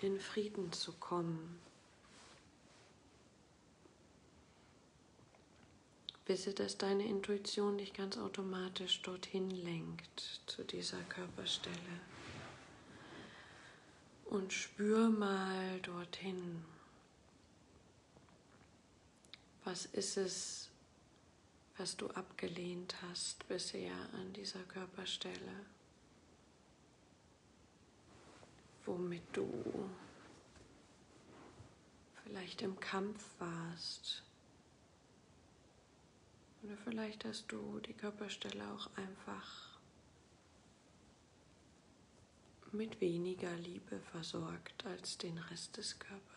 in 0.00 0.18
Frieden 0.20 0.72
zu 0.72 0.92
kommen. 0.92 1.58
Wisse, 6.26 6.54
dass 6.54 6.78
deine 6.78 7.04
Intuition 7.06 7.76
dich 7.76 7.92
ganz 7.92 8.16
automatisch 8.16 9.02
dorthin 9.02 9.50
lenkt, 9.50 10.40
zu 10.46 10.62
dieser 10.62 11.02
Körperstelle. 11.08 11.76
Und 14.26 14.52
spür 14.52 15.08
mal 15.08 15.80
dorthin. 15.80 16.64
Was 19.70 19.86
ist 19.86 20.16
es, 20.16 20.68
was 21.76 21.96
du 21.96 22.08
abgelehnt 22.08 22.96
hast 23.02 23.46
bisher 23.46 23.94
an 24.14 24.32
dieser 24.32 24.64
Körperstelle? 24.64 25.64
Womit 28.84 29.22
du 29.32 29.88
vielleicht 32.24 32.62
im 32.62 32.80
Kampf 32.80 33.24
warst? 33.38 34.24
Oder 36.64 36.76
vielleicht 36.78 37.24
hast 37.24 37.52
du 37.52 37.78
die 37.78 37.94
Körperstelle 37.94 38.72
auch 38.72 38.90
einfach 38.96 39.78
mit 42.72 43.00
weniger 43.00 43.54
Liebe 43.54 44.00
versorgt 44.00 44.84
als 44.84 45.16
den 45.16 45.38
Rest 45.38 45.76
des 45.76 45.96
Körpers. 46.00 46.29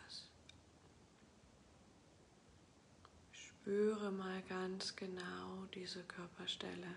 Spüre 3.64 4.12
mal 4.12 4.42
ganz 4.50 4.94
genau 4.94 5.68
diese 5.74 6.04
Körperstelle, 6.04 6.96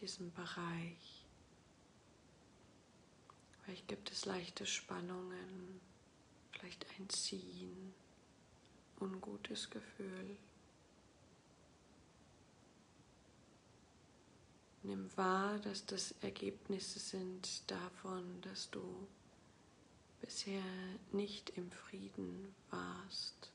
diesen 0.00 0.32
Bereich. 0.32 1.26
Vielleicht 3.60 3.88
gibt 3.88 4.10
es 4.10 4.24
leichte 4.24 4.64
Spannungen, 4.64 5.82
vielleicht 6.50 6.86
ein 6.98 7.10
Ziehen, 7.10 7.92
ungutes 9.00 9.68
Gefühl. 9.68 10.38
Nimm 14.84 15.14
wahr, 15.14 15.58
dass 15.58 15.84
das 15.84 16.12
Ergebnisse 16.22 17.00
sind 17.00 17.70
davon, 17.70 18.40
dass 18.40 18.70
du 18.70 19.06
bisher 20.22 20.64
nicht 21.12 21.50
im 21.50 21.70
Frieden 21.70 22.54
warst 22.70 23.52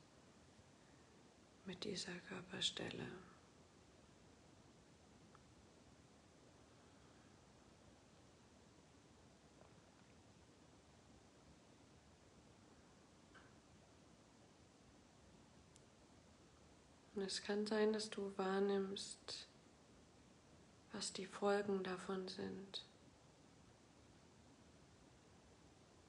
mit 1.66 1.84
dieser 1.84 2.14
Körperstelle. 2.28 3.06
Und 17.14 17.22
es 17.22 17.42
kann 17.42 17.66
sein, 17.66 17.92
dass 17.92 18.10
du 18.10 18.36
wahrnimmst, 18.36 19.46
was 20.92 21.12
die 21.12 21.26
Folgen 21.26 21.82
davon 21.84 22.26
sind, 22.28 22.84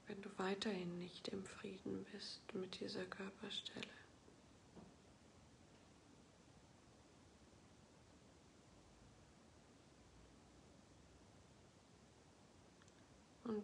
wenn 0.07 0.21
du 0.21 0.29
weiterhin 0.37 0.97
nicht 0.97 1.27
im 1.27 1.45
Frieden 1.45 2.05
bist 2.11 2.41
mit 2.53 2.79
dieser 2.79 3.05
Körperstelle. 3.05 4.04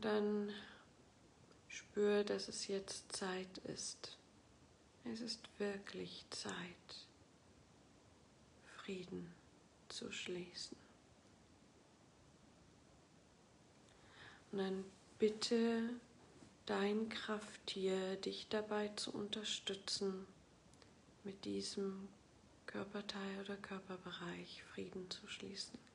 Und 0.01 0.05
dann 0.05 0.53
spür, 1.67 2.23
dass 2.23 2.47
es 2.47 2.67
jetzt 2.67 3.15
Zeit 3.15 3.59
ist. 3.65 4.17
Es 5.03 5.21
ist 5.21 5.47
wirklich 5.59 6.25
Zeit, 6.31 6.55
Frieden 8.77 9.31
zu 9.89 10.11
schließen. 10.11 10.75
Und 14.51 14.57
dann 14.57 14.85
bitte 15.19 15.91
dein 16.65 17.07
Krafttier, 17.09 18.15
dich 18.15 18.47
dabei 18.49 18.87
zu 18.95 19.11
unterstützen, 19.13 20.25
mit 21.23 21.45
diesem 21.45 22.07
Körperteil 22.65 23.41
oder 23.41 23.55
Körperbereich 23.57 24.63
Frieden 24.73 25.11
zu 25.11 25.27
schließen. 25.27 25.90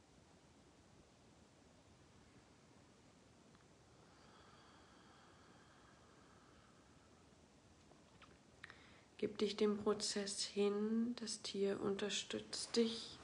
Gib 9.19 9.39
dich 9.39 9.57
dem 9.57 9.79
Prozess 9.79 10.43
hin, 10.43 11.17
das 11.21 11.41
Tier 11.41 11.81
unterstützt 11.81 12.77
dich 12.77 13.19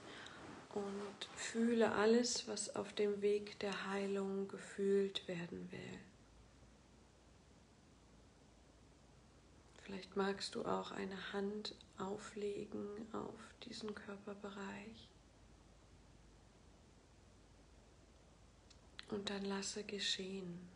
und 0.74 1.28
fühle 1.36 1.92
alles, 1.92 2.48
was 2.48 2.74
auf 2.74 2.94
dem 2.94 3.20
Weg 3.20 3.58
der 3.60 3.88
Heilung 3.88 4.48
gefühlt 4.48 5.28
werden 5.28 5.70
will. 5.70 5.98
Vielleicht 9.82 10.16
magst 10.16 10.54
du 10.54 10.64
auch 10.64 10.92
eine 10.92 11.32
Hand 11.34 11.74
auflegen 11.98 12.86
auf 13.12 13.34
diesen 13.64 13.94
Körperbereich. 13.94 15.08
Und 19.10 19.28
dann 19.28 19.44
lasse 19.44 19.84
geschehen. 19.84 20.71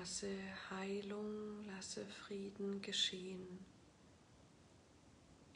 Lasse 0.00 0.34
Heilung, 0.70 1.62
lasse 1.66 2.06
Frieden 2.06 2.80
geschehen, 2.80 3.58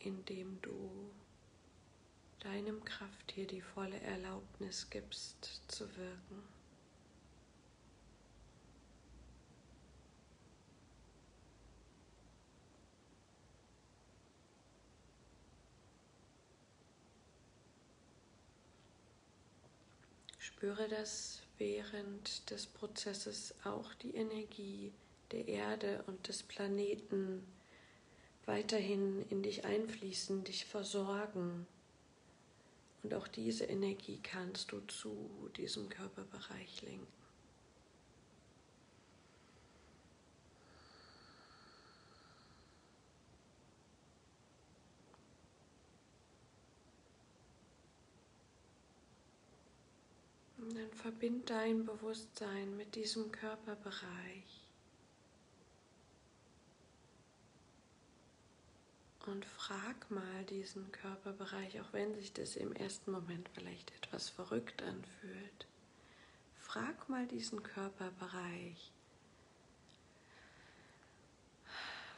indem 0.00 0.60
du 0.60 1.10
deinem 2.40 2.84
Krafttier 2.84 3.46
die 3.46 3.62
volle 3.62 3.98
Erlaubnis 4.02 4.90
gibst 4.90 5.62
zu 5.68 5.88
wirken. 5.96 6.42
Spüre 20.38 20.86
das 20.88 21.43
während 21.58 22.50
des 22.50 22.66
Prozesses 22.66 23.54
auch 23.64 23.94
die 23.94 24.14
Energie 24.14 24.92
der 25.30 25.48
Erde 25.48 26.04
und 26.06 26.28
des 26.28 26.42
Planeten 26.42 27.46
weiterhin 28.46 29.24
in 29.30 29.42
dich 29.42 29.64
einfließen, 29.64 30.44
dich 30.44 30.66
versorgen. 30.66 31.66
Und 33.02 33.14
auch 33.14 33.28
diese 33.28 33.64
Energie 33.64 34.20
kannst 34.22 34.72
du 34.72 34.80
zu 34.80 35.50
diesem 35.56 35.88
Körperbereich 35.88 36.82
lenken. 36.82 37.24
Und 50.56 50.78
dann 50.78 50.90
verbind 51.04 51.50
dein 51.50 51.84
Bewusstsein 51.84 52.78
mit 52.78 52.94
diesem 52.94 53.30
Körperbereich. 53.30 54.62
Und 59.26 59.44
frag 59.44 60.10
mal 60.10 60.44
diesen 60.44 60.90
Körperbereich, 60.92 61.78
auch 61.82 61.92
wenn 61.92 62.14
sich 62.14 62.32
das 62.32 62.56
im 62.56 62.72
ersten 62.72 63.10
Moment 63.10 63.50
vielleicht 63.50 63.94
etwas 63.96 64.30
verrückt 64.30 64.82
anfühlt. 64.82 65.66
Frag 66.58 67.06
mal 67.10 67.26
diesen 67.26 67.62
Körperbereich, 67.62 68.90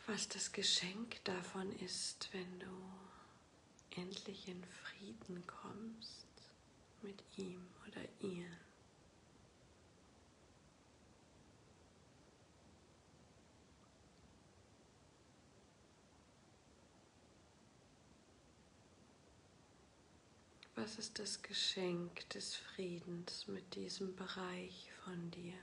was 0.07 0.29
das 0.29 0.53
Geschenk 0.53 1.25
davon 1.25 1.73
ist, 1.81 2.29
wenn 2.33 2.61
du 2.61 4.01
endlich 4.01 4.47
in 4.47 4.63
Frieden 4.63 5.45
kommst 5.49 6.29
mit 7.03 7.21
ihm 7.37 7.67
oder 7.89 8.03
ihr. 8.21 8.47
Was 20.79 20.99
ist 20.99 21.19
das 21.19 21.41
Geschenk 21.41 22.29
des 22.29 22.55
Friedens 22.55 23.49
mit 23.49 23.75
diesem 23.75 24.15
Bereich 24.15 24.93
von 25.03 25.31
dir? 25.31 25.55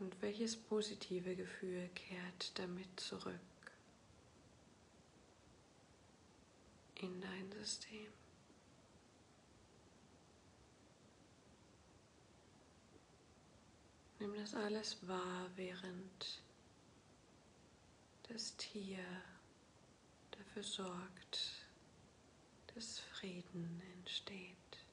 Und 0.00 0.20
welches 0.20 0.56
positive 0.56 1.36
Gefühl 1.36 1.88
kehrt 1.94 2.58
damit 2.58 2.88
zurück 2.98 3.38
in 6.96 7.20
dein 7.20 7.52
System? 7.52 8.08
Nimm 14.24 14.33
das 14.44 14.54
alles 14.56 14.98
wahr, 15.08 15.48
während 15.56 16.42
das 18.28 18.54
Tier 18.56 19.02
dafür 20.32 20.62
sorgt, 20.62 21.64
dass 22.74 22.98
Frieden 22.98 23.80
entsteht. 23.96 24.83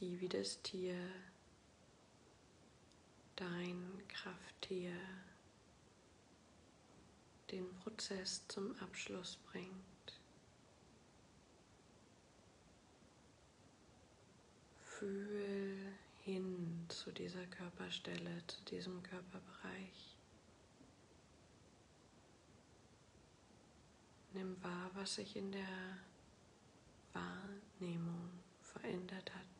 Sieh, 0.00 0.18
wie 0.18 0.30
das 0.30 0.62
Tier, 0.62 0.96
dein 3.36 4.02
Krafttier, 4.08 4.94
den 7.50 7.70
Prozess 7.74 8.42
zum 8.48 8.74
Abschluss 8.78 9.36
bringt. 9.52 9.74
Fühl 14.84 15.92
hin 16.24 16.86
zu 16.88 17.12
dieser 17.12 17.44
Körperstelle, 17.48 18.42
zu 18.46 18.64
diesem 18.70 19.02
Körperbereich. 19.02 20.16
Nimm 24.32 24.56
wahr, 24.64 24.90
was 24.94 25.16
sich 25.16 25.36
in 25.36 25.52
der 25.52 25.98
Wahrnehmung 27.12 28.30
verändert 28.62 29.34
hat. 29.34 29.59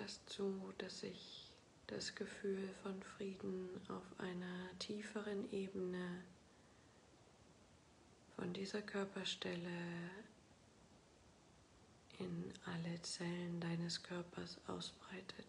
Lass 0.00 0.24
zu, 0.24 0.72
dass 0.78 1.00
sich 1.00 1.52
das 1.86 2.14
Gefühl 2.14 2.70
von 2.82 3.02
Frieden 3.02 3.68
auf 3.88 4.18
einer 4.18 4.78
tieferen 4.78 5.52
Ebene 5.52 6.24
von 8.34 8.50
dieser 8.54 8.80
Körperstelle 8.80 9.68
in 12.18 12.50
alle 12.64 13.02
Zellen 13.02 13.60
deines 13.60 14.02
Körpers 14.02 14.58
ausbreitet. 14.68 15.44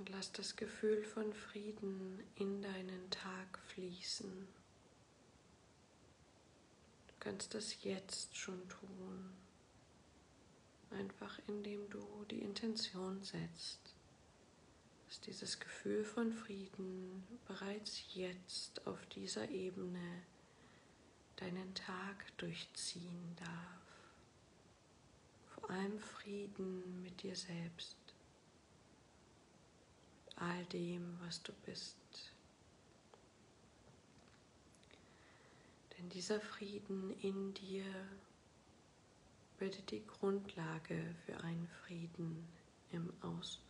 Und 0.00 0.08
das 0.32 0.56
Gefühl 0.56 1.02
von 1.02 1.32
Frieden 1.32 2.22
in 2.36 2.62
deinen 2.62 3.10
Tag 3.10 3.58
fließen. 3.68 4.48
Du 7.08 7.14
kannst 7.18 7.54
das 7.54 7.82
jetzt 7.82 8.36
schon 8.36 8.68
tun, 8.68 9.32
einfach 10.90 11.38
indem 11.48 11.88
du 11.90 12.24
die 12.30 12.40
Intention 12.40 13.22
setzt, 13.22 13.80
dass 15.08 15.20
dieses 15.20 15.58
Gefühl 15.58 16.04
von 16.04 16.32
Frieden 16.32 17.26
bereits 17.46 18.02
jetzt 18.14 18.86
auf 18.86 19.04
dieser 19.06 19.48
Ebene 19.50 20.22
deinen 21.36 21.74
Tag 21.74 22.36
durchziehen 22.38 23.36
darf. 23.36 23.80
Vor 25.54 25.70
allem 25.70 25.98
Frieden 25.98 27.02
mit 27.02 27.22
dir 27.22 27.34
selbst 27.34 27.99
all 30.40 30.64
dem, 30.66 31.18
was 31.20 31.42
du 31.42 31.52
bist. 31.66 31.96
Denn 35.96 36.08
dieser 36.08 36.40
Frieden 36.40 37.10
in 37.20 37.52
dir 37.54 37.84
bildet 39.58 39.90
die 39.90 40.04
Grundlage 40.06 41.14
für 41.26 41.38
einen 41.44 41.68
Frieden 41.84 42.48
im 42.90 43.12
Außen. 43.20 43.62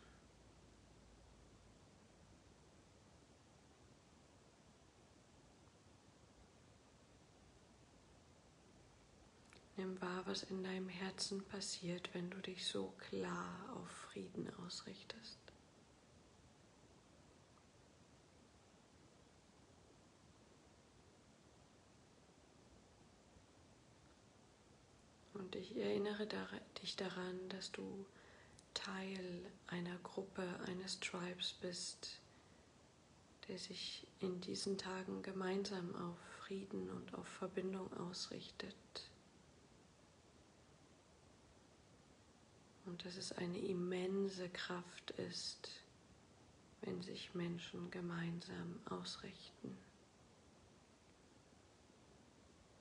Nimm 9.77 10.01
wahr, 10.01 10.23
was 10.27 10.43
in 10.45 10.63
deinem 10.63 10.89
Herzen 10.89 11.43
passiert, 11.45 12.11
wenn 12.13 12.31
du 12.31 12.39
dich 12.43 12.67
so 12.67 12.93
klar 12.99 13.75
auf 13.75 13.91
Frieden 13.91 14.49
ausrichtest. 14.67 15.50
Und 25.51 25.57
ich 25.57 25.77
erinnere 25.77 26.29
dich 26.81 26.95
daran, 26.95 27.49
dass 27.49 27.73
du 27.73 28.07
Teil 28.73 29.45
einer 29.67 29.97
Gruppe, 30.05 30.47
eines 30.69 31.01
Tribes 31.01 31.55
bist, 31.61 32.21
der 33.49 33.59
sich 33.59 34.07
in 34.21 34.41
diesen 34.41 34.79
Tagen 34.79 35.23
gemeinsam 35.23 35.93
auf 35.97 36.17
Frieden 36.39 36.89
und 36.91 37.15
auf 37.15 37.27
Verbindung 37.27 37.93
ausrichtet. 37.95 38.77
Und 42.87 43.05
dass 43.05 43.17
es 43.17 43.33
eine 43.33 43.59
immense 43.59 44.49
Kraft 44.51 45.11
ist, 45.17 45.69
wenn 46.83 47.03
sich 47.03 47.35
Menschen 47.35 47.91
gemeinsam 47.91 48.79
ausrichten. 48.85 49.77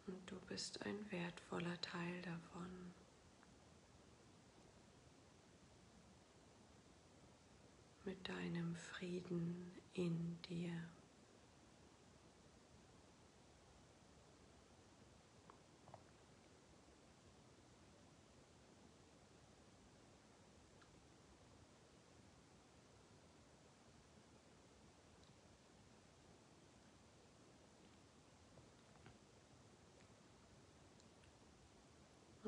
Und 0.09 0.31
du 0.31 0.39
bist 0.47 0.81
ein 0.85 1.11
wertvoller 1.11 1.79
Teil 1.81 2.21
davon. 2.23 2.93
Mit 8.05 8.27
deinem 8.27 8.75
Frieden 8.75 9.71
in 9.93 10.41
dir. 10.49 10.71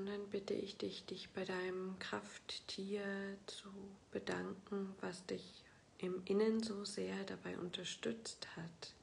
Und 0.02 0.08
dann 0.08 0.30
bitte 0.30 0.56
ich 0.56 0.78
dich, 0.78 1.06
dich 1.06 1.30
bei 1.30 1.46
deinem 1.46 2.00
Krafttier 2.00 3.04
zu 3.46 3.70
bedanken, 4.10 4.96
was 5.00 5.24
dich 5.28 5.64
im 6.00 6.24
Innen 6.26 6.64
so 6.64 6.84
sehr 6.86 7.24
dabei 7.26 7.56
unterstützt 7.60 8.48
hat, 8.56 8.96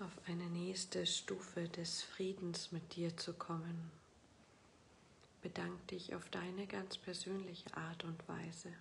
auf 0.00 0.10
eine 0.26 0.50
nächste 0.50 1.06
Stufe 1.06 1.68
des 1.68 2.02
Friedens 2.02 2.72
mit 2.72 2.96
dir 2.96 3.16
zu 3.16 3.34
kommen. 3.34 3.92
Bedank 5.42 5.86
dich 5.86 6.12
auf 6.16 6.28
deine 6.30 6.66
ganz 6.66 6.98
persönliche 6.98 7.72
Art 7.76 8.02
und 8.02 8.28
Weise. 8.28 8.72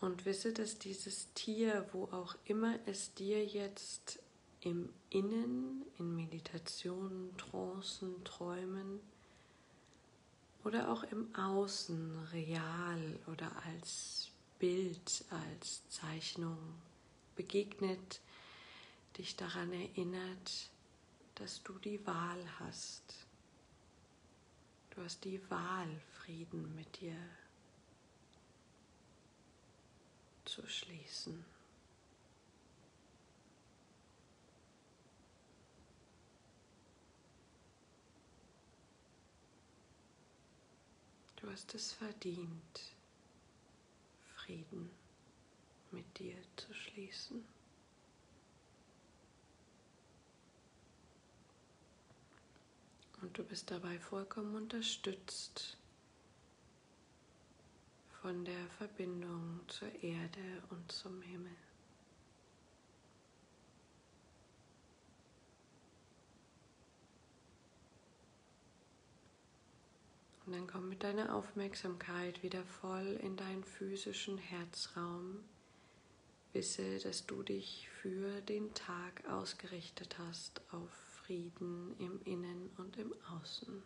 Und 0.00 0.24
wisse, 0.24 0.52
dass 0.52 0.80
dieses 0.80 1.32
Tier, 1.34 1.88
wo 1.92 2.06
auch 2.06 2.34
immer 2.44 2.80
es 2.86 3.14
dir 3.14 3.46
jetzt 3.46 4.18
im 4.62 4.88
Innen, 5.10 5.84
in 5.98 6.14
Meditationen, 6.14 7.36
Trancen, 7.36 8.24
Träumen 8.24 9.00
oder 10.64 10.90
auch 10.90 11.02
im 11.04 11.34
Außen, 11.34 12.28
real 12.32 13.18
oder 13.26 13.50
als 13.66 14.30
Bild, 14.58 15.24
als 15.30 15.88
Zeichnung 15.88 16.58
begegnet, 17.34 18.20
dich 19.18 19.34
daran 19.34 19.72
erinnert, 19.72 20.70
dass 21.34 21.62
du 21.62 21.72
die 21.78 22.04
Wahl 22.06 22.44
hast. 22.60 23.26
Du 24.90 25.02
hast 25.02 25.24
die 25.24 25.40
Wahl, 25.50 25.88
Frieden 26.12 26.74
mit 26.76 27.00
dir 27.00 27.16
zu 30.44 30.64
schließen. 30.68 31.51
Du 41.42 41.50
hast 41.50 41.74
es 41.74 41.92
verdient, 41.92 42.94
Frieden 44.36 44.88
mit 45.90 46.18
dir 46.20 46.36
zu 46.54 46.72
schließen. 46.72 47.44
Und 53.20 53.36
du 53.36 53.42
bist 53.42 53.72
dabei 53.72 53.98
vollkommen 53.98 54.54
unterstützt 54.54 55.76
von 58.20 58.44
der 58.44 58.68
Verbindung 58.78 59.62
zur 59.66 59.92
Erde 60.00 60.62
und 60.70 60.92
zum 60.92 61.20
Himmel. 61.22 61.56
Und 70.52 70.58
dann 70.58 70.66
komm 70.66 70.90
mit 70.90 71.02
deiner 71.02 71.34
Aufmerksamkeit 71.34 72.42
wieder 72.42 72.62
voll 72.62 73.18
in 73.22 73.38
deinen 73.38 73.64
physischen 73.64 74.36
Herzraum. 74.36 75.38
Wisse, 76.52 76.98
dass 76.98 77.24
du 77.24 77.42
dich 77.42 77.88
für 78.02 78.42
den 78.42 78.74
Tag 78.74 79.26
ausgerichtet 79.30 80.18
hast 80.18 80.60
auf 80.70 80.90
Frieden 80.90 81.96
im 81.98 82.20
Innen 82.26 82.68
und 82.76 82.98
im 82.98 83.14
Außen. 83.30 83.82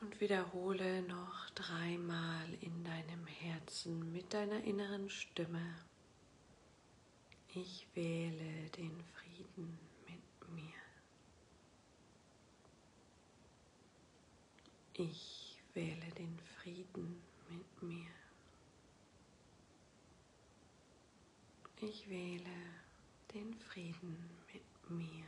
Und 0.00 0.20
wiederhole 0.22 1.02
noch 1.02 1.50
dreimal 1.50 2.46
in 2.62 2.84
deinem 2.84 3.26
Herzen 3.26 4.12
mit 4.12 4.32
deiner 4.32 4.64
inneren 4.64 5.10
Stimme. 5.10 5.74
Ich 7.54 7.86
wähle 7.92 8.70
den 8.78 8.98
Frieden 9.12 9.78
mit 10.06 10.54
mir. 10.54 10.72
Ich 14.96 15.58
wähle 15.74 16.08
den 16.16 16.38
Frieden 16.38 17.20
mit 17.50 17.82
mir. 17.82 18.06
Ich 21.80 22.08
wähle 22.08 22.44
den 23.34 23.52
Frieden 23.54 24.30
mit 24.52 24.90
mir. 24.90 25.24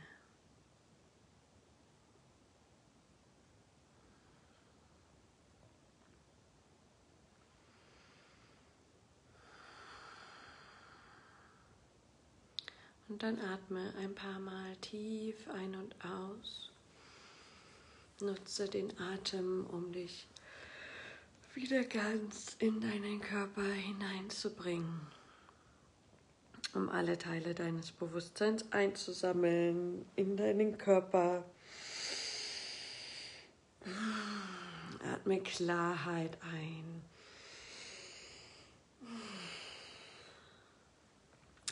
Und 13.09 13.21
dann 13.21 13.37
atme 13.39 13.93
ein 13.97 14.15
paar 14.15 14.39
Mal 14.39 14.77
tief 14.77 15.49
ein 15.49 15.75
und 15.75 15.93
aus. 16.05 16.71
Nutze 18.21 18.67
den 18.67 18.97
Atem, 18.99 19.65
um 19.67 19.91
dich 19.91 20.27
wieder 21.53 21.83
ganz 21.83 22.55
in 22.59 22.81
deinen 22.81 23.21
Körper 23.21 23.63
hineinzubringen 23.63 25.01
um 26.77 26.89
alle 26.89 27.17
Teile 27.17 27.53
deines 27.53 27.91
Bewusstseins 27.91 28.71
einzusammeln 28.71 30.05
in 30.15 30.37
deinen 30.37 30.77
Körper. 30.77 31.43
Atme 35.13 35.39
Klarheit 35.41 36.37
ein. 36.53 37.01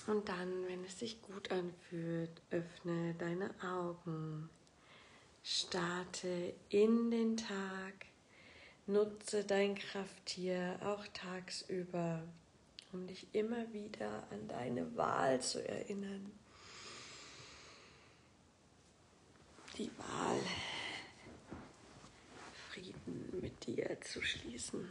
Und 0.08 0.30
dann, 0.30 0.68
wenn 0.68 0.84
es 0.86 1.00
sich 1.00 1.22
gut 1.22 1.52
anfühlt, 1.52 2.30
öffne 2.52 3.16
deine 3.16 3.50
Augen. 3.64 4.50
Starte 5.48 6.56
in 6.70 7.12
den 7.12 7.38
Tag. 7.38 8.08
Nutze 8.88 9.44
dein 9.44 9.76
Krafttier 9.76 10.80
auch 10.84 11.06
tagsüber 11.14 12.24
um 12.96 13.08
dich 13.08 13.28
immer 13.34 13.72
wieder 13.74 14.26
an 14.32 14.48
deine 14.48 14.96
Wahl 14.96 15.42
zu 15.42 15.68
erinnern. 15.68 16.32
Die 19.78 19.92
Wahl, 19.98 20.40
Frieden 22.72 23.42
mit 23.42 23.66
dir 23.66 24.00
zu 24.00 24.22
schließen. 24.22 24.88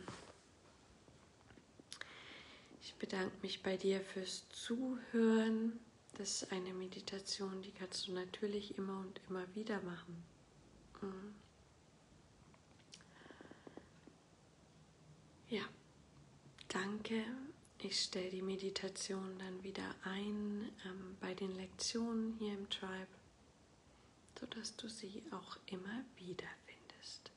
Ich 2.83 2.95
bedanke 2.97 3.35
mich 3.40 3.62
bei 3.62 3.79
dir 3.79 4.01
fürs 4.03 4.47
Zuhören. 4.51 5.81
Das 6.19 6.43
ist 6.43 6.53
eine 6.53 6.75
Meditation, 6.75 7.62
die 7.62 7.73
kannst 7.73 8.07
du 8.07 8.12
natürlich 8.12 8.77
immer 8.77 8.99
und 8.99 9.19
immer 9.29 9.47
wieder 9.55 9.81
machen. 9.81 10.23
Ja, 15.49 15.62
danke 16.69 17.25
ich 17.85 18.01
stelle 18.01 18.31
die 18.31 18.40
Meditation 18.40 19.38
dann 19.38 19.62
wieder 19.62 19.95
ein 20.05 20.71
ähm, 20.87 21.17
bei 21.21 21.35
den 21.35 21.55
Lektionen 21.55 22.35
hier 22.38 22.55
im 22.55 22.71
Tribe, 22.71 23.07
sodass 24.40 24.75
du 24.77 24.88
sie 24.88 25.23
auch 25.33 25.59
immer 25.67 26.03
wieder 26.17 26.49
findest. 26.64 27.31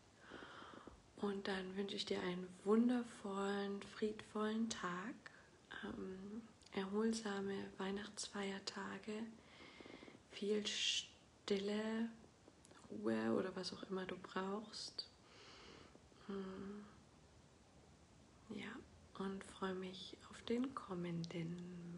Und 1.17 1.49
dann 1.49 1.75
wünsche 1.75 1.97
ich 1.97 2.06
dir 2.06 2.21
einen 2.21 2.47
wundervollen, 2.63 3.82
friedvollen 3.97 4.69
Tag, 4.69 5.15
ähm, 5.84 6.43
erholsame 6.71 7.65
Weihnachtsfeiertage, 7.77 9.23
viel 10.32 10.65
Stille, 10.65 12.10
Ruhe 12.89 13.34
oder 13.38 13.56
was 13.56 13.73
auch 13.73 13.84
immer 13.89 14.06
du 14.06 14.15
brauchst. 14.17 15.06
Hm. 16.28 16.84
Ja, 18.50 18.71
und 19.19 19.43
freue 19.43 19.76
mich 19.76 20.17
den 20.43 20.73
kommenden. 20.73 21.97